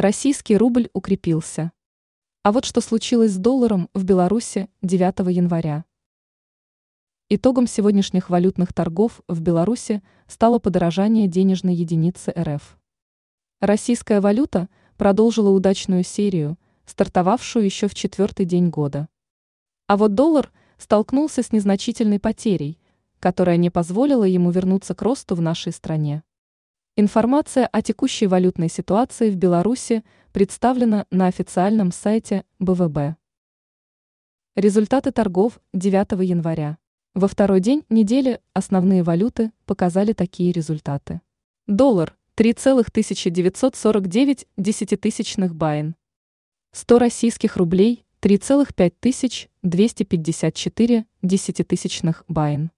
[0.00, 1.72] Российский рубль укрепился.
[2.42, 5.84] А вот что случилось с долларом в Беларуси 9 января.
[7.28, 12.78] Итогом сегодняшних валютных торгов в Беларуси стало подорожание денежной единицы РФ.
[13.60, 19.06] Российская валюта продолжила удачную серию, стартовавшую еще в четвертый день года.
[19.86, 22.78] А вот доллар столкнулся с незначительной потерей,
[23.18, 26.22] которая не позволила ему вернуться к росту в нашей стране.
[26.96, 30.02] Информация о текущей валютной ситуации в Беларуси
[30.32, 33.14] представлена на официальном сайте БВБ.
[34.56, 36.78] Результаты торгов 9 января.
[37.14, 41.20] Во второй день недели основные валюты показали такие результаты.
[41.68, 45.94] Доллар 3,1949 десятитысячных BYN.
[46.72, 52.72] 100 российских рублей 3,5254 десятитысячных BYN.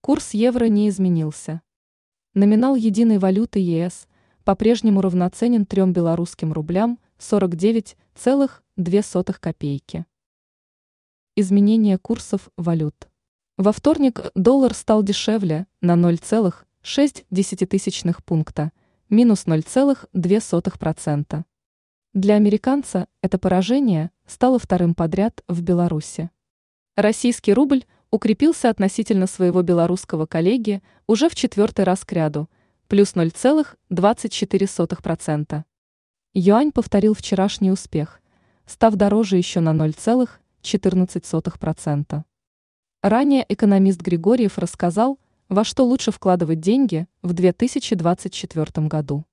[0.00, 1.62] Курс евро не изменился.
[2.34, 4.08] Номинал единой валюты ЕС
[4.42, 10.06] по-прежнему равноценен 3 белорусским рублям 49,2 копейки.
[11.36, 13.08] Изменение курсов валют.
[13.56, 18.72] Во вторник доллар стал дешевле на 0,6 пункта,
[19.08, 21.44] минус 0,2%.
[22.12, 26.30] Для американца это поражение стало вторым подряд в Беларуси.
[26.96, 32.48] Российский рубль укрепился относительно своего белорусского коллеги уже в четвертый раз к ряду,
[32.88, 35.64] плюс 0,24%.
[36.34, 38.20] Юань повторил вчерашний успех,
[38.66, 42.24] став дороже еще на 0,14%.
[43.02, 49.24] Ранее экономист Григорьев рассказал, во что лучше вкладывать деньги в 2024 году.